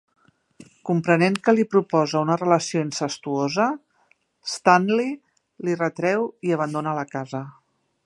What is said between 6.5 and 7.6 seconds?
i abandona la casa.